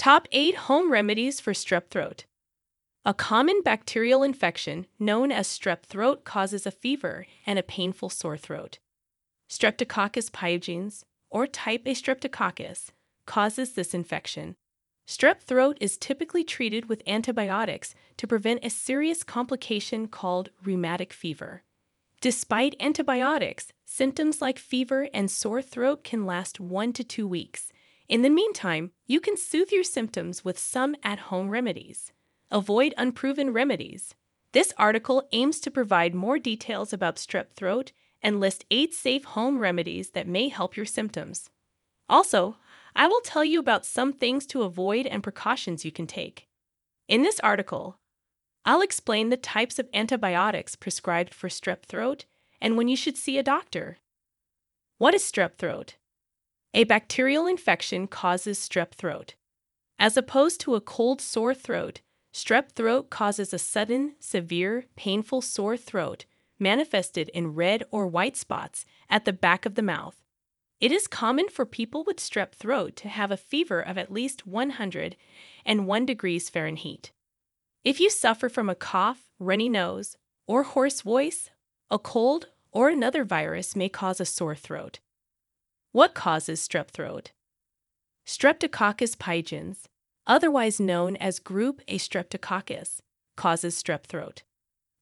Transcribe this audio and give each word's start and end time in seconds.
Top 0.00 0.26
8 0.32 0.54
Home 0.54 0.90
Remedies 0.90 1.40
for 1.40 1.52
Strep 1.52 1.88
Throat. 1.90 2.24
A 3.04 3.12
common 3.12 3.60
bacterial 3.62 4.22
infection 4.22 4.86
known 4.98 5.30
as 5.30 5.46
strep 5.46 5.82
throat 5.82 6.24
causes 6.24 6.64
a 6.64 6.70
fever 6.70 7.26
and 7.44 7.58
a 7.58 7.62
painful 7.62 8.08
sore 8.08 8.38
throat. 8.38 8.78
Streptococcus 9.50 10.30
pyogenes, 10.30 11.02
or 11.28 11.46
type 11.46 11.82
A 11.84 11.90
streptococcus, 11.90 12.92
causes 13.26 13.74
this 13.74 13.92
infection. 13.92 14.56
Strep 15.06 15.42
throat 15.42 15.76
is 15.82 15.98
typically 15.98 16.44
treated 16.44 16.88
with 16.88 17.02
antibiotics 17.06 17.94
to 18.16 18.26
prevent 18.26 18.64
a 18.64 18.70
serious 18.70 19.22
complication 19.22 20.08
called 20.08 20.48
rheumatic 20.64 21.12
fever. 21.12 21.62
Despite 22.22 22.74
antibiotics, 22.80 23.70
symptoms 23.84 24.40
like 24.40 24.58
fever 24.58 25.10
and 25.12 25.30
sore 25.30 25.60
throat 25.60 26.04
can 26.04 26.24
last 26.24 26.58
one 26.58 26.94
to 26.94 27.04
two 27.04 27.28
weeks. 27.28 27.69
In 28.10 28.22
the 28.22 28.28
meantime, 28.28 28.90
you 29.06 29.20
can 29.20 29.36
soothe 29.36 29.70
your 29.70 29.84
symptoms 29.84 30.44
with 30.44 30.58
some 30.58 30.96
at 31.04 31.30
home 31.30 31.48
remedies. 31.48 32.10
Avoid 32.50 32.92
unproven 32.98 33.52
remedies. 33.52 34.16
This 34.52 34.72
article 34.76 35.28
aims 35.30 35.60
to 35.60 35.70
provide 35.70 36.12
more 36.12 36.36
details 36.36 36.92
about 36.92 37.18
strep 37.18 37.52
throat 37.52 37.92
and 38.20 38.40
list 38.40 38.64
eight 38.68 38.92
safe 38.94 39.22
home 39.22 39.60
remedies 39.60 40.10
that 40.10 40.26
may 40.26 40.48
help 40.48 40.76
your 40.76 40.86
symptoms. 40.86 41.50
Also, 42.08 42.56
I 42.96 43.06
will 43.06 43.20
tell 43.20 43.44
you 43.44 43.60
about 43.60 43.86
some 43.86 44.12
things 44.12 44.44
to 44.46 44.62
avoid 44.62 45.06
and 45.06 45.22
precautions 45.22 45.84
you 45.84 45.92
can 45.92 46.08
take. 46.08 46.48
In 47.06 47.22
this 47.22 47.38
article, 47.44 48.00
I'll 48.64 48.82
explain 48.82 49.28
the 49.28 49.36
types 49.36 49.78
of 49.78 49.88
antibiotics 49.94 50.74
prescribed 50.74 51.32
for 51.32 51.48
strep 51.48 51.84
throat 51.84 52.24
and 52.60 52.76
when 52.76 52.88
you 52.88 52.96
should 52.96 53.16
see 53.16 53.38
a 53.38 53.44
doctor. 53.44 53.98
What 54.98 55.14
is 55.14 55.22
strep 55.22 55.58
throat? 55.58 55.94
A 56.72 56.84
bacterial 56.84 57.46
infection 57.46 58.06
causes 58.06 58.58
strep 58.58 58.92
throat. 58.92 59.34
As 59.98 60.16
opposed 60.16 60.60
to 60.60 60.76
a 60.76 60.80
cold 60.80 61.20
sore 61.20 61.52
throat, 61.52 62.00
strep 62.32 62.72
throat 62.72 63.10
causes 63.10 63.52
a 63.52 63.58
sudden, 63.58 64.14
severe, 64.20 64.84
painful 64.94 65.42
sore 65.42 65.76
throat 65.76 66.26
manifested 66.60 67.28
in 67.30 67.54
red 67.54 67.82
or 67.90 68.06
white 68.06 68.36
spots 68.36 68.84
at 69.08 69.24
the 69.24 69.32
back 69.32 69.66
of 69.66 69.74
the 69.74 69.82
mouth. 69.82 70.22
It 70.80 70.92
is 70.92 71.08
common 71.08 71.48
for 71.48 71.66
people 71.66 72.04
with 72.04 72.18
strep 72.18 72.52
throat 72.52 72.94
to 72.96 73.08
have 73.08 73.30
a 73.30 73.36
fever 73.36 73.80
of 73.80 73.98
at 73.98 74.12
least 74.12 74.46
101 74.46 76.06
degrees 76.06 76.48
Fahrenheit. 76.48 77.10
If 77.82 77.98
you 77.98 78.10
suffer 78.10 78.48
from 78.48 78.68
a 78.68 78.74
cough, 78.74 79.30
runny 79.38 79.68
nose, 79.68 80.16
or 80.46 80.62
hoarse 80.62 81.00
voice, 81.00 81.50
a 81.90 81.98
cold 81.98 82.48
or 82.70 82.88
another 82.90 83.24
virus 83.24 83.74
may 83.74 83.88
cause 83.88 84.20
a 84.20 84.24
sore 84.24 84.54
throat. 84.54 85.00
What 85.92 86.14
causes 86.14 86.60
strep 86.60 86.88
throat? 86.88 87.32
Streptococcus 88.24 89.16
pyogenes, 89.16 89.86
otherwise 90.24 90.78
known 90.78 91.16
as 91.16 91.40
group 91.40 91.80
A 91.88 91.98
streptococcus, 91.98 93.00
causes 93.36 93.82
strep 93.82 94.04
throat. 94.04 94.44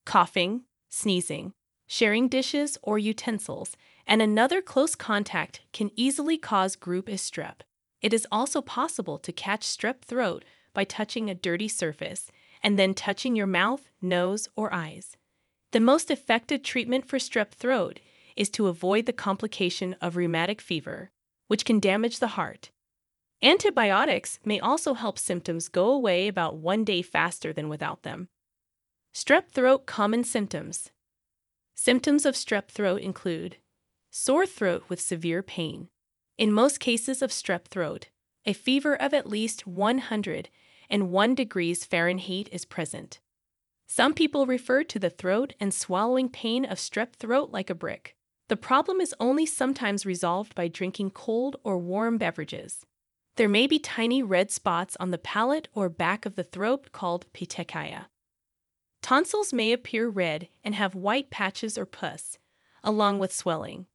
Coughing, 0.05 0.63
sneezing, 0.89 1.53
sharing 1.85 2.27
dishes 2.27 2.79
or 2.81 2.97
utensils, 2.97 3.77
and 4.07 4.19
another 4.19 4.63
close 4.63 4.95
contact 4.95 5.61
can 5.73 5.91
easily 5.95 6.39
cause 6.39 6.75
group 6.75 7.07
A 7.07 7.13
strep. 7.13 7.61
It 8.01 8.11
is 8.11 8.25
also 8.31 8.59
possible 8.59 9.19
to 9.19 9.31
catch 9.31 9.61
strep 9.61 10.01
throat 10.01 10.43
by 10.73 10.85
touching 10.85 11.29
a 11.29 11.35
dirty 11.35 11.67
surface 11.67 12.31
and 12.63 12.79
then 12.79 12.95
touching 12.95 13.35
your 13.35 13.45
mouth, 13.45 13.89
nose, 14.01 14.47
or 14.55 14.73
eyes. 14.73 15.17
The 15.71 15.79
most 15.79 16.09
effective 16.09 16.63
treatment 16.63 17.07
for 17.07 17.19
strep 17.19 17.51
throat 17.51 17.99
is 18.39 18.49
to 18.49 18.67
avoid 18.67 19.05
the 19.05 19.13
complication 19.13 19.95
of 20.01 20.15
rheumatic 20.15 20.61
fever, 20.61 21.11
which 21.47 21.65
can 21.65 21.79
damage 21.79 22.17
the 22.17 22.29
heart. 22.29 22.71
Antibiotics 23.43 24.39
may 24.43 24.59
also 24.59 24.93
help 24.95 25.19
symptoms 25.19 25.67
go 25.67 25.91
away 25.91 26.27
about 26.27 26.57
one 26.57 26.83
day 26.83 27.01
faster 27.01 27.53
than 27.53 27.69
without 27.69 28.03
them. 28.03 28.29
Strep 29.13 29.49
throat 29.49 29.85
common 29.85 30.23
symptoms. 30.23 30.91
Symptoms 31.75 32.25
of 32.25 32.35
strep 32.35 32.69
throat 32.69 33.01
include 33.01 33.57
sore 34.09 34.45
throat 34.45 34.83
with 34.87 35.01
severe 35.01 35.43
pain. 35.43 35.89
In 36.37 36.53
most 36.53 36.79
cases 36.79 37.21
of 37.21 37.31
strep 37.31 37.65
throat, 37.65 38.07
a 38.45 38.53
fever 38.53 38.95
of 38.95 39.13
at 39.13 39.27
least 39.27 39.67
101 39.67 41.35
degrees 41.35 41.85
Fahrenheit 41.85 42.49
is 42.51 42.65
present. 42.65 43.19
Some 43.87 44.13
people 44.13 44.45
refer 44.45 44.83
to 44.83 44.99
the 44.99 45.09
throat 45.09 45.53
and 45.59 45.73
swallowing 45.73 46.29
pain 46.29 46.63
of 46.63 46.77
strep 46.77 47.13
throat 47.13 47.49
like 47.51 47.69
a 47.69 47.75
brick. 47.75 48.15
The 48.49 48.57
problem 48.57 48.99
is 48.99 49.15
only 49.19 49.45
sometimes 49.45 50.07
resolved 50.07 50.55
by 50.55 50.67
drinking 50.67 51.11
cold 51.11 51.57
or 51.63 51.77
warm 51.77 52.17
beverages. 52.17 52.85
There 53.35 53.47
may 53.47 53.67
be 53.67 53.77
tiny 53.77 54.23
red 54.23 54.49
spots 54.51 54.97
on 54.99 55.11
the 55.11 55.19
palate 55.19 55.67
or 55.73 55.87
back 55.87 56.25
of 56.25 56.35
the 56.35 56.43
throat 56.43 56.91
called 56.91 57.31
petechia. 57.31 58.07
Tonsils 59.03 59.53
may 59.53 59.71
appear 59.71 60.09
red 60.09 60.49
and 60.63 60.73
have 60.75 60.95
white 60.95 61.29
patches 61.29 61.77
or 61.77 61.85
pus, 61.85 62.39
along 62.83 63.19
with 63.19 63.31
swelling. 63.31 63.85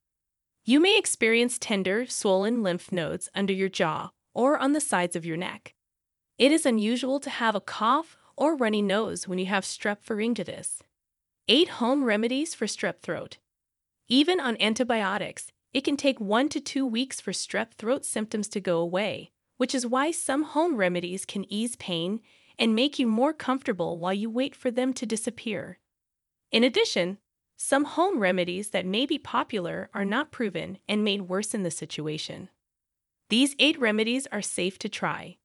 You 0.64 0.78
may 0.78 0.96
experience 0.96 1.58
tender, 1.58 2.06
swollen 2.06 2.62
lymph 2.62 2.92
nodes 2.92 3.28
under 3.34 3.52
your 3.52 3.68
jaw 3.68 4.12
or 4.32 4.56
on 4.56 4.72
the 4.72 4.80
sides 4.80 5.16
of 5.16 5.26
your 5.26 5.36
neck. 5.36 5.74
It 6.38 6.52
is 6.52 6.64
unusual 6.64 7.18
to 7.20 7.28
have 7.28 7.56
a 7.56 7.60
cough 7.60 8.16
or 8.36 8.56
runny 8.56 8.82
nose 8.82 9.26
when 9.26 9.38
you 9.38 9.46
have 9.46 9.64
strep 9.64 9.98
pharyngitis. 10.06 10.78
8 11.48 11.68
home 11.68 12.04
remedies 12.04 12.54
for 12.54 12.66
strep 12.66 13.00
throat. 13.00 13.38
Even 14.08 14.38
on 14.38 14.60
antibiotics, 14.60 15.50
it 15.72 15.82
can 15.82 15.96
take 15.96 16.20
1 16.20 16.50
to 16.50 16.60
2 16.60 16.86
weeks 16.86 17.20
for 17.20 17.32
strep 17.32 17.72
throat 17.72 18.04
symptoms 18.04 18.48
to 18.48 18.60
go 18.60 18.78
away, 18.78 19.32
which 19.56 19.74
is 19.74 19.86
why 19.86 20.10
some 20.10 20.42
home 20.42 20.76
remedies 20.76 21.24
can 21.24 21.50
ease 21.52 21.76
pain 21.76 22.20
and 22.58 22.74
make 22.74 22.98
you 22.98 23.06
more 23.06 23.32
comfortable 23.32 23.98
while 23.98 24.12
you 24.12 24.28
wait 24.28 24.54
for 24.54 24.70
them 24.70 24.92
to 24.92 25.06
disappear. 25.06 25.78
In 26.52 26.62
addition, 26.62 27.18
some 27.56 27.84
home 27.84 28.20
remedies 28.20 28.70
that 28.70 28.86
may 28.86 29.06
be 29.06 29.18
popular 29.18 29.88
are 29.94 30.04
not 30.04 30.30
proven 30.30 30.78
and 30.88 31.02
may 31.02 31.18
worsen 31.18 31.62
the 31.62 31.70
situation. 31.70 32.50
These 33.30 33.56
eight 33.58 33.78
remedies 33.80 34.26
are 34.30 34.42
safe 34.42 34.78
to 34.80 34.88
try. 34.88 35.38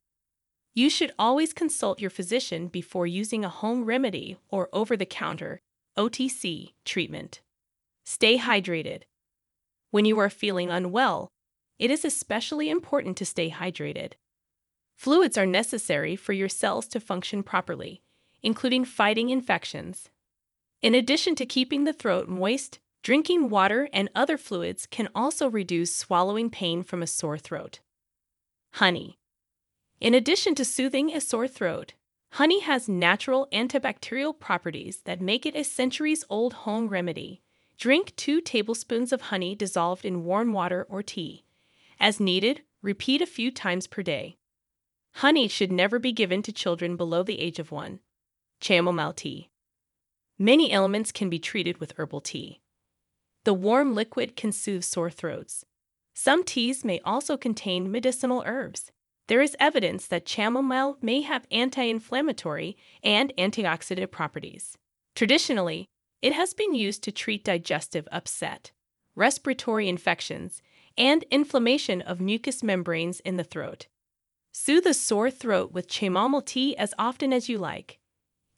You 0.74 0.90
should 0.90 1.14
always 1.18 1.54
consult 1.54 2.02
your 2.02 2.10
physician 2.10 2.68
before 2.68 3.08
using 3.08 3.46
a 3.46 3.50
home 3.50 3.86
remedy 3.86 4.38
or 4.50 4.70
over 4.74 4.98
the 4.98 5.06
counter 5.06 5.62
OTC 5.98 6.74
treatment. 6.84 7.42
Stay 8.12 8.40
hydrated. 8.40 9.04
When 9.92 10.04
you 10.04 10.18
are 10.18 10.32
feeling 10.32 10.72
unwell, 10.72 11.30
it 11.78 11.92
is 11.92 12.04
especially 12.04 12.68
important 12.68 13.16
to 13.18 13.24
stay 13.24 13.52
hydrated. 13.52 14.14
Fluids 14.96 15.38
are 15.38 15.46
necessary 15.46 16.16
for 16.16 16.34
your 16.34 16.50
cells 16.50 16.88
to 16.88 17.00
function 17.00 17.44
properly, 17.44 18.02
including 18.42 18.84
fighting 18.84 19.30
infections. 19.30 20.10
In 20.82 20.96
addition 20.96 21.36
to 21.36 21.46
keeping 21.46 21.84
the 21.84 21.94
throat 21.94 22.28
moist, 22.28 22.80
drinking 23.04 23.52
water 23.52 23.88
and 23.94 24.10
other 24.16 24.40
fluids 24.40 24.88
can 24.88 25.08
also 25.14 25.48
reduce 25.48 25.96
swallowing 25.96 26.50
pain 26.50 26.82
from 26.82 27.04
a 27.04 27.08
sore 27.08 27.38
throat. 27.38 27.80
Honey. 28.74 29.20
In 30.02 30.16
addition 30.16 30.56
to 30.56 30.66
soothing 30.66 31.16
a 31.16 31.22
sore 31.22 31.48
throat, 31.48 31.94
honey 32.32 32.62
has 32.62 32.90
natural 32.90 33.48
antibacterial 33.54 34.38
properties 34.38 35.04
that 35.06 35.22
make 35.22 35.46
it 35.46 35.56
a 35.56 35.64
centuries 35.64 36.26
old 36.28 36.54
home 36.66 36.88
remedy. 36.88 37.44
Drink 37.80 38.16
two 38.16 38.42
tablespoons 38.42 39.12
of 39.12 39.22
honey 39.22 39.56
dissolved 39.56 40.06
in 40.06 40.24
warm 40.24 40.54
water 40.54 40.86
or 40.90 41.02
tea. 41.02 41.46
As 42.00 42.20
needed, 42.20 42.62
repeat 42.82 43.22
a 43.22 43.26
few 43.26 43.50
times 43.52 43.88
per 43.88 44.04
day. 44.04 44.38
Honey 45.16 45.48
should 45.48 45.72
never 45.72 45.98
be 45.98 46.12
given 46.12 46.44
to 46.44 46.52
children 46.52 46.96
below 46.96 47.24
the 47.24 47.40
age 47.40 47.58
of 47.58 47.72
one. 47.72 48.00
Chamomile 48.62 49.14
tea. 49.14 49.50
Many 50.38 50.72
ailments 50.72 51.12
can 51.12 51.30
be 51.30 51.40
treated 51.40 51.80
with 51.80 51.94
herbal 51.98 52.22
tea. 52.22 52.62
The 53.46 53.54
warm 53.54 53.96
liquid 53.96 54.36
can 54.36 54.52
soothe 54.52 54.84
sore 54.84 55.10
throats. 55.10 55.66
Some 56.14 56.44
teas 56.44 56.86
may 56.86 57.00
also 57.06 57.38
contain 57.38 57.92
medicinal 57.92 58.44
herbs 58.46 58.92
there 59.30 59.42
is 59.44 59.56
evidence 59.60 60.08
that 60.08 60.28
chamomile 60.28 60.98
may 61.04 61.22
have 61.22 61.46
anti 61.52 61.84
inflammatory 61.84 62.76
and 63.04 63.32
antioxidant 63.38 64.10
properties. 64.10 64.76
Traditionally, 65.16 65.88
it 66.22 66.34
has 66.34 66.54
been 66.54 66.74
used 66.74 67.04
to 67.04 67.12
treat 67.12 67.44
digestive 67.44 68.08
upset, 68.12 68.72
respiratory 69.16 69.88
infections, 69.88 70.62
and 70.98 71.24
inflammation 71.32 72.02
of 72.02 72.20
mucous 72.20 72.62
membranes 72.62 73.20
in 73.22 73.38
the 73.38 73.44
throat. 73.44 73.88
Soothe 74.52 74.86
a 74.86 74.94
sore 74.94 75.32
throat 75.32 75.72
with 75.72 75.92
chamomile 75.92 76.42
tea 76.42 76.76
as 76.78 76.94
often 76.98 77.32
as 77.32 77.48
you 77.48 77.58
like. 77.58 78.00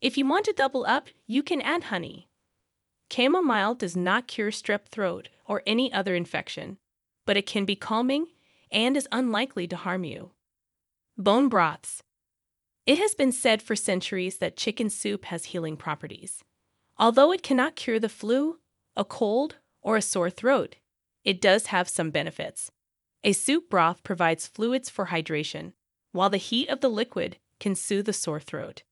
If 0.01 0.17
you 0.17 0.25
want 0.25 0.45
to 0.45 0.53
double 0.53 0.85
up, 0.87 1.07
you 1.27 1.43
can 1.43 1.61
add 1.61 1.85
honey. 1.85 2.27
Chamomile 3.11 3.75
does 3.75 3.95
not 3.95 4.27
cure 4.27 4.51
strep 4.51 4.85
throat 4.85 5.29
or 5.45 5.61
any 5.67 5.91
other 5.93 6.15
infection, 6.15 6.77
but 7.25 7.37
it 7.37 7.45
can 7.45 7.65
be 7.65 7.75
calming 7.75 8.27
and 8.71 8.95
is 8.95 9.07
unlikely 9.11 9.67
to 9.67 9.75
harm 9.75 10.03
you. 10.03 10.31
Bone 11.17 11.49
broths. 11.49 12.01
It 12.87 12.97
has 12.97 13.13
been 13.13 13.31
said 13.31 13.61
for 13.61 13.75
centuries 13.75 14.37
that 14.37 14.57
chicken 14.57 14.89
soup 14.89 15.25
has 15.25 15.45
healing 15.45 15.77
properties. 15.77 16.43
Although 17.01 17.31
it 17.31 17.41
cannot 17.41 17.75
cure 17.75 17.99
the 17.99 18.07
flu, 18.07 18.59
a 18.95 19.03
cold, 19.03 19.55
or 19.81 19.97
a 19.97 20.03
sore 20.03 20.29
throat, 20.29 20.75
it 21.23 21.41
does 21.41 21.67
have 21.67 21.89
some 21.89 22.11
benefits. 22.11 22.71
A 23.23 23.33
soup 23.33 23.71
broth 23.71 24.03
provides 24.03 24.45
fluids 24.45 24.87
for 24.87 25.07
hydration, 25.07 25.73
while 26.11 26.29
the 26.29 26.37
heat 26.37 26.69
of 26.69 26.81
the 26.81 26.89
liquid 26.89 27.37
can 27.59 27.73
soothe 27.73 28.07
a 28.07 28.13
sore 28.13 28.39
throat. 28.39 28.83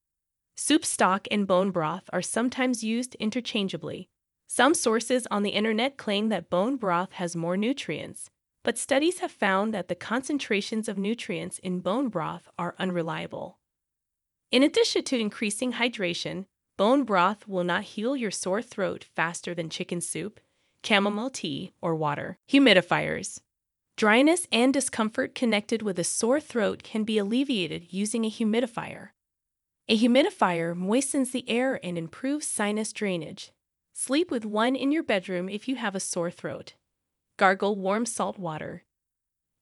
Soup 0.58 0.84
stock 0.84 1.28
and 1.30 1.46
bone 1.46 1.70
broth 1.70 2.10
are 2.12 2.24
sometimes 2.24 2.84
used 2.84 3.14
interchangeably. 3.16 4.10
Some 4.48 4.74
sources 4.74 5.28
on 5.30 5.44
the 5.44 5.52
internet 5.52 5.96
claim 5.96 6.30
that 6.30 6.50
bone 6.50 6.78
broth 6.78 7.14
has 7.14 7.36
more 7.36 7.58
nutrients, 7.58 8.32
but 8.64 8.80
studies 8.80 9.20
have 9.20 9.32
found 9.32 9.72
that 9.76 9.88
the 9.88 9.94
concentrations 9.94 10.90
of 10.90 10.98
nutrients 10.98 11.60
in 11.60 11.80
bone 11.80 12.10
broth 12.10 12.50
are 12.58 12.74
unreliable. 12.80 13.60
In 14.52 14.64
addition 14.64 15.04
to 15.04 15.20
increasing 15.20 15.74
hydration, 15.74 16.46
bone 16.80 17.04
broth 17.04 17.46
will 17.46 17.66
not 17.66 17.84
heal 17.84 18.16
your 18.16 18.32
sore 18.32 18.62
throat 18.62 19.04
faster 19.14 19.54
than 19.54 19.70
chicken 19.70 20.00
soup, 20.00 20.40
chamomile 20.82 21.30
tea, 21.30 21.74
or 21.82 21.94
water. 21.94 22.38
Humidifiers. 22.50 23.42
Dryness 23.98 24.48
and 24.50 24.74
discomfort 24.74 25.36
connected 25.36 25.82
with 25.82 26.00
a 26.00 26.06
sore 26.06 26.40
throat 26.40 26.82
can 26.82 27.04
be 27.04 27.18
alleviated 27.18 27.92
using 27.92 28.24
a 28.24 28.32
humidifier. 28.32 29.10
A 29.90 30.00
humidifier 30.00 30.74
moistens 30.74 31.32
the 31.32 31.44
air 31.50 31.82
and 31.84 31.98
improves 31.98 32.48
sinus 32.48 32.94
drainage. 32.94 33.52
Sleep 33.92 34.32
with 34.32 34.46
one 34.46 34.78
in 34.78 34.94
your 34.94 35.04
bedroom 35.04 35.50
if 35.50 35.68
you 35.68 35.76
have 35.76 35.96
a 35.96 36.00
sore 36.00 36.32
throat. 36.32 36.76
Gargle 37.36 37.76
warm 37.76 38.06
salt 38.06 38.40
water. 38.40 38.86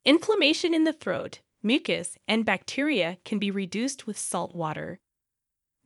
Inflammation 0.06 0.72
in 0.72 0.84
the 0.84 0.94
throat, 0.94 1.40
mucus, 1.64 2.20
and 2.28 2.46
bacteria 2.46 3.18
can 3.26 3.40
be 3.40 3.50
reduced 3.50 4.06
with 4.06 4.20
salt 4.20 4.54
water. 4.54 5.00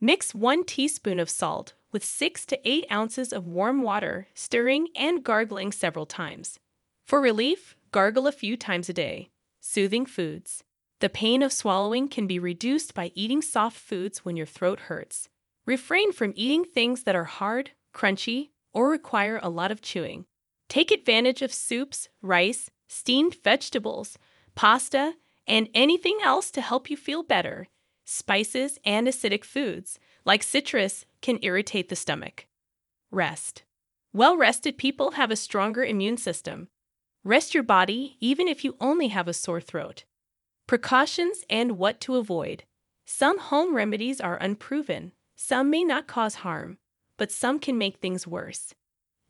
Mix 0.04 0.34
1 0.34 0.64
teaspoon 0.64 1.20
of 1.20 1.30
salt 1.30 1.74
with 1.92 2.04
6 2.04 2.44
to 2.46 2.68
8 2.68 2.86
ounces 2.90 3.32
of 3.32 3.46
warm 3.46 3.82
water, 3.82 4.26
stirring 4.34 4.88
and 4.96 5.22
gargling 5.22 5.70
several 5.70 6.06
times. 6.06 6.58
For 7.06 7.20
relief, 7.20 7.76
Gargle 7.92 8.26
a 8.26 8.32
few 8.32 8.56
times 8.56 8.88
a 8.88 8.92
day. 8.92 9.30
Soothing 9.60 10.04
foods. 10.04 10.64
The 10.98 11.08
pain 11.08 11.40
of 11.40 11.52
swallowing 11.52 12.08
can 12.08 12.26
be 12.26 12.40
reduced 12.40 12.94
by 12.94 13.12
eating 13.14 13.42
soft 13.42 13.76
foods 13.76 14.24
when 14.24 14.36
your 14.36 14.44
throat 14.44 14.80
hurts. 14.80 15.28
Refrain 15.66 16.10
from 16.10 16.32
eating 16.34 16.64
things 16.64 17.04
that 17.04 17.14
are 17.14 17.22
hard, 17.22 17.70
crunchy, 17.94 18.48
or 18.72 18.88
require 18.88 19.38
a 19.40 19.48
lot 19.48 19.70
of 19.70 19.82
chewing. 19.82 20.24
Take 20.68 20.90
advantage 20.90 21.42
of 21.42 21.52
soups, 21.52 22.08
rice, 22.22 22.70
steamed 22.88 23.36
vegetables, 23.44 24.18
pasta, 24.56 25.14
and 25.46 25.68
anything 25.74 26.18
else 26.24 26.50
to 26.50 26.60
help 26.60 26.90
you 26.90 26.96
feel 26.96 27.22
better. 27.22 27.68
Spices 28.14 28.78
and 28.84 29.08
acidic 29.08 29.42
foods, 29.42 29.98
like 30.26 30.42
citrus, 30.42 31.06
can 31.22 31.38
irritate 31.40 31.88
the 31.88 31.96
stomach. 31.96 32.46
Rest. 33.10 33.62
Well 34.12 34.36
rested 34.36 34.76
people 34.76 35.12
have 35.12 35.30
a 35.30 35.34
stronger 35.34 35.82
immune 35.82 36.18
system. 36.18 36.68
Rest 37.24 37.54
your 37.54 37.62
body 37.62 38.18
even 38.20 38.48
if 38.48 38.66
you 38.66 38.76
only 38.80 39.08
have 39.08 39.28
a 39.28 39.32
sore 39.32 39.62
throat. 39.62 40.04
Precautions 40.66 41.46
and 41.48 41.78
what 41.78 42.02
to 42.02 42.16
avoid. 42.16 42.64
Some 43.06 43.38
home 43.38 43.74
remedies 43.74 44.20
are 44.20 44.36
unproven. 44.36 45.12
Some 45.34 45.70
may 45.70 45.82
not 45.82 46.06
cause 46.06 46.44
harm, 46.44 46.76
but 47.16 47.32
some 47.32 47.58
can 47.58 47.78
make 47.78 47.96
things 47.96 48.26
worse. 48.26 48.74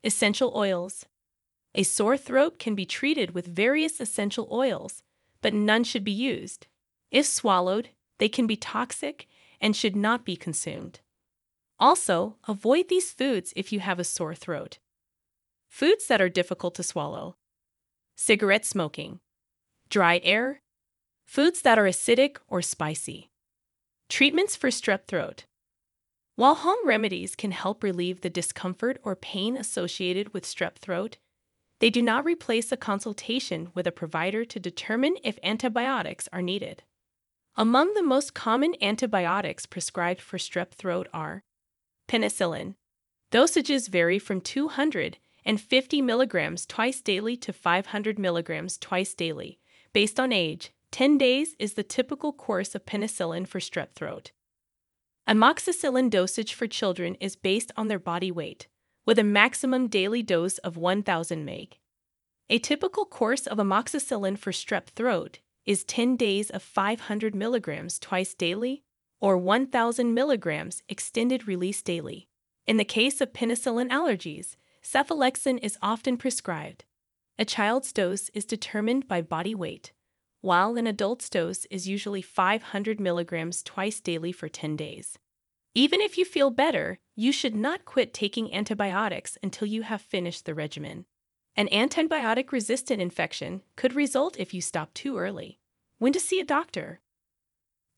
Essential 0.03 0.53
oils. 0.57 1.07
A 1.77 1.85
sore 1.85 2.17
throat 2.17 2.59
can 2.59 2.75
be 2.75 2.85
treated 2.85 3.33
with 3.33 3.47
various 3.47 4.01
essential 4.01 4.49
oils, 4.51 5.05
but 5.41 5.55
none 5.55 5.85
should 5.85 6.03
be 6.03 6.11
used. 6.11 6.67
If 7.13 7.27
swallowed, 7.27 7.91
they 8.23 8.29
can 8.29 8.47
be 8.47 8.55
toxic 8.55 9.27
and 9.61 9.75
should 9.75 9.97
not 9.97 10.25
be 10.25 10.37
consumed. 10.37 11.01
Also, 11.81 12.37
avoid 12.47 12.89
these 12.89 13.11
foods 13.11 13.53
if 13.57 13.73
you 13.73 13.81
have 13.81 13.99
a 13.99 14.05
sore 14.05 14.33
throat. 14.33 14.79
Foods 15.69 16.07
that 16.07 16.21
are 16.21 16.29
difficult 16.29 16.77
to 16.77 16.85
swallow 16.85 17.35
cigarette 18.15 18.65
smoking, 18.65 19.19
dried 19.89 20.21
air, 20.23 20.63
foods 21.27 21.63
that 21.63 21.81
are 21.81 21.87
acidic 21.87 22.37
or 22.47 22.63
spicy. 22.63 23.29
Treatments 24.09 24.55
for 24.55 24.71
strep 24.71 25.07
throat. 25.09 25.47
While 26.37 26.55
home 26.55 26.87
remedies 26.87 27.35
can 27.35 27.51
help 27.51 27.83
relieve 27.83 28.21
the 28.21 28.31
discomfort 28.31 29.01
or 29.03 29.17
pain 29.17 29.57
associated 29.57 30.33
with 30.33 30.45
strep 30.45 30.77
throat, 30.77 31.17
they 31.81 31.91
do 31.91 32.01
not 32.01 32.25
replace 32.25 32.71
a 32.71 32.77
consultation 32.77 33.73
with 33.75 33.89
a 33.89 33.91
provider 33.91 34.45
to 34.45 34.61
determine 34.61 35.17
if 35.25 35.41
antibiotics 35.43 36.29
are 36.33 36.41
needed. 36.41 36.85
Among 37.57 37.93
the 37.93 38.03
most 38.03 38.33
common 38.33 38.75
antibiotics 38.81 39.67
prescribed 39.67 40.23
for 40.23 40.39
strep 40.39 40.71
throat 40.71 41.07
are 41.13 41.43
penicillin. 42.09 42.77
Dosages 43.31 43.91
vary 43.91 44.19
from 44.19 44.41
200 44.41 45.19
and 45.45 45.61
50 45.61 46.01
milligrams 46.01 46.65
twice 46.65 47.03
daily 47.03 47.37
to 47.37 47.53
500 47.53 48.19
milligrams 48.19 48.79
twice 48.79 49.13
daily. 49.13 49.59
Based 49.93 50.19
on 50.19 50.33
age, 50.33 50.73
10 50.93 51.19
days 51.19 51.55
is 51.59 51.75
the 51.75 51.83
typical 51.83 52.33
course 52.33 52.75
of 52.75 52.87
penicillin 52.87 53.47
for 53.47 53.61
strep 53.61 53.93
throat. 53.93 54.33
Amoxicillin 55.29 56.09
dosage 56.09 56.55
for 56.55 56.67
children 56.67 57.17
is 57.17 57.37
based 57.37 57.71
on 57.77 57.89
their 57.89 57.99
body 57.99 58.31
weight, 58.31 58.67
with 59.05 59.19
a 59.19 59.25
maximum 59.25 59.89
daily 59.89 60.23
dose 60.23 60.59
of 60.59 60.77
1000 60.79 61.47
mg. 61.47 61.73
A 62.49 62.59
typical 62.59 63.05
course 63.05 63.47
of 63.47 63.59
amoxicillin 63.59 64.39
for 64.39 64.53
strep 64.53 64.87
throat 64.87 65.39
is 65.65 65.85
10 65.85 66.17
days 66.17 66.51
of 66.51 66.63
500 66.63 67.35
milligrams 67.35 67.99
twice 67.99 68.35
daily 68.35 68.83
or 69.21 69.39
1000 69.39 70.13
milligrams 70.13 70.83
extended 70.89 71.47
release 71.47 71.81
daily. 71.83 72.29
In 72.67 72.77
the 72.77 72.85
case 72.85 73.21
of 73.21 73.33
penicillin 73.33 73.89
allergies, 73.89 74.57
Cephalexin 74.83 75.59
is 75.63 75.79
often 75.81 76.17
prescribed. 76.17 76.85
A 77.39 77.45
child's 77.45 77.93
dose 77.93 78.29
is 78.31 78.45
determined 78.45 79.07
by 79.07 79.23
body 79.23 79.55
weight, 79.55 79.93
while 80.41 80.77
an 80.77 80.87
adult's 80.87 81.31
dose 81.31 81.67
is 81.71 81.89
usually 81.89 82.21
500 82.21 83.01
milligrams 83.01 83.63
twice 83.63 84.01
daily 84.01 84.33
for 84.33 84.49
10 84.49 84.77
days. 84.77 85.19
Even 85.75 86.01
if 86.01 86.19
you 86.19 86.25
feel 86.25 86.51
better, 86.51 86.99
you 87.17 87.33
should 87.33 87.55
not 87.55 87.85
quit 87.85 88.13
taking 88.13 88.53
antibiotics 88.53 89.39
until 89.43 89.67
you 89.67 89.83
have 89.83 90.03
finished 90.03 90.45
the 90.45 90.55
regimen. 90.55 91.07
An 91.57 91.69
antibiotic 91.69 92.53
resistant 92.53 93.03
infection 93.03 93.63
could 93.77 93.95
result 93.95 94.37
if 94.39 94.55
you 94.55 94.61
stop 94.61 94.95
too 94.95 95.19
early. 95.19 95.59
When 95.99 96.13
to 96.13 96.21
see 96.21 96.41
a 96.41 96.45
doctor? 96.45 97.01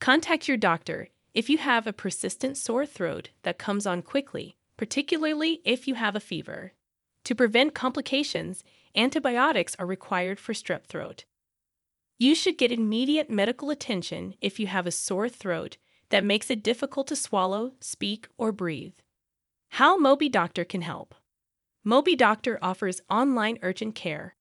Contact 0.01 0.49
your 0.49 0.57
doctor 0.57 1.09
if 1.33 1.49
you 1.49 1.59
have 1.59 1.87
a 1.87 1.93
persistent 1.93 2.57
sore 2.57 2.87
throat 2.87 3.31
that 3.43 3.59
comes 3.59 3.87
on 3.87 4.03
quickly 4.03 4.57
particularly 4.77 5.61
if 5.65 5.87
you 5.87 5.95
have 5.95 6.17
a 6.17 6.21
fever. 6.21 6.73
To 7.25 7.35
prevent 7.35 7.75
complications, 7.75 8.65
antibiotics 8.95 9.77
are 9.79 9.87
required 9.87 10.39
for 10.39 10.53
strep 10.53 10.85
throat. 10.85 11.25
You 12.19 12.35
should 12.35 12.59
get 12.59 12.73
immediate 12.73 13.31
medical 13.31 13.71
attention 13.71 14.35
if 14.41 14.61
you 14.61 14.67
have 14.67 14.87
a 14.87 14.93
sore 14.93 15.29
throat 15.29 15.79
that 16.11 16.25
makes 16.25 16.51
it 16.51 16.63
difficult 16.63 17.07
to 17.09 17.17
swallow, 17.17 17.73
speak, 17.81 18.29
or 18.37 18.53
breathe. 18.53 18.95
How 19.71 19.99
Mobi 19.99 20.31
Doctor 20.31 20.65
can 20.65 20.83
help. 20.83 21.15
Mobi 21.87 22.17
Doctor 22.17 22.59
offers 22.63 23.03
online 23.11 23.59
urgent 23.61 23.95
care. 23.95 24.37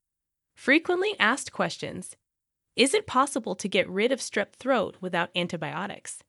Frequently 0.55 1.13
asked 1.19 1.51
questions 1.51 2.15
Is 2.77 2.93
it 2.93 3.05
possible 3.05 3.53
to 3.55 3.67
get 3.67 3.89
rid 3.89 4.13
of 4.13 4.21
strep 4.21 4.53
throat 4.53 4.95
without 5.01 5.29
antibiotics? 5.35 6.23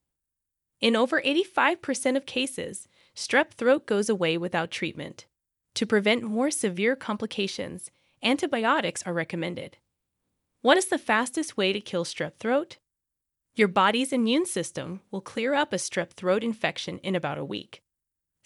In 0.80 0.96
over 0.96 1.22
85% 1.22 2.16
of 2.16 2.26
cases, 2.26 2.88
strep 3.14 3.52
throat 3.52 3.86
goes 3.86 4.08
away 4.08 4.36
without 4.36 4.72
treatment. 4.72 5.26
To 5.74 5.86
prevent 5.86 6.24
more 6.24 6.50
severe 6.50 6.96
complications, 6.96 7.92
antibiotics 8.20 9.04
are 9.04 9.14
recommended. 9.14 9.76
What 10.62 10.78
is 10.78 10.86
the 10.86 10.98
fastest 10.98 11.56
way 11.56 11.72
to 11.72 11.80
kill 11.80 12.04
strep 12.04 12.38
throat? 12.40 12.78
Your 13.54 13.68
body's 13.68 14.12
immune 14.12 14.46
system 14.46 15.00
will 15.12 15.20
clear 15.20 15.54
up 15.54 15.72
a 15.72 15.76
strep 15.76 16.10
throat 16.10 16.42
infection 16.42 16.98
in 16.98 17.14
about 17.14 17.38
a 17.38 17.44
week. 17.44 17.83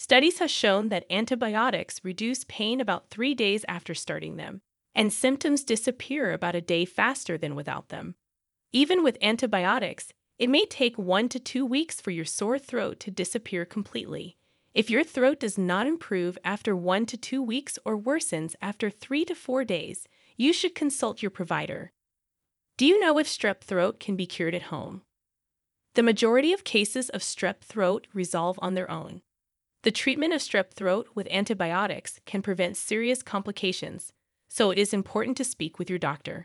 Studies 0.00 0.38
have 0.38 0.50
shown 0.50 0.90
that 0.90 1.04
antibiotics 1.10 2.00
reduce 2.04 2.44
pain 2.44 2.80
about 2.80 3.10
three 3.10 3.34
days 3.34 3.64
after 3.66 3.96
starting 3.96 4.36
them, 4.36 4.62
and 4.94 5.12
symptoms 5.12 5.64
disappear 5.64 6.32
about 6.32 6.54
a 6.54 6.60
day 6.60 6.84
faster 6.84 7.36
than 7.36 7.56
without 7.56 7.88
them. 7.88 8.14
Even 8.72 9.02
with 9.02 9.18
antibiotics, 9.20 10.12
it 10.38 10.48
may 10.48 10.64
take 10.66 10.96
one 10.96 11.28
to 11.28 11.40
two 11.40 11.66
weeks 11.66 12.00
for 12.00 12.12
your 12.12 12.24
sore 12.24 12.60
throat 12.60 13.00
to 13.00 13.10
disappear 13.10 13.64
completely. 13.64 14.36
If 14.72 14.88
your 14.88 15.02
throat 15.02 15.40
does 15.40 15.58
not 15.58 15.88
improve 15.88 16.38
after 16.44 16.76
one 16.76 17.04
to 17.06 17.16
two 17.16 17.42
weeks 17.42 17.76
or 17.84 17.98
worsens 17.98 18.54
after 18.62 18.90
three 18.90 19.24
to 19.24 19.34
four 19.34 19.64
days, 19.64 20.06
you 20.36 20.52
should 20.52 20.76
consult 20.76 21.22
your 21.22 21.30
provider. 21.32 21.90
Do 22.76 22.86
you 22.86 23.00
know 23.00 23.18
if 23.18 23.26
strep 23.26 23.62
throat 23.62 23.98
can 23.98 24.14
be 24.14 24.26
cured 24.26 24.54
at 24.54 24.70
home? 24.70 25.02
The 25.94 26.04
majority 26.04 26.52
of 26.52 26.62
cases 26.62 27.08
of 27.08 27.22
strep 27.22 27.62
throat 27.62 28.06
resolve 28.14 28.60
on 28.62 28.74
their 28.74 28.88
own. 28.88 29.22
The 29.82 29.92
treatment 29.92 30.34
of 30.34 30.40
strep 30.40 30.72
throat 30.72 31.08
with 31.14 31.28
antibiotics 31.30 32.18
can 32.26 32.42
prevent 32.42 32.76
serious 32.76 33.22
complications, 33.22 34.12
so 34.48 34.72
it 34.72 34.78
is 34.78 34.92
important 34.92 35.36
to 35.36 35.44
speak 35.44 35.78
with 35.78 35.88
your 35.88 36.00
doctor. 36.00 36.36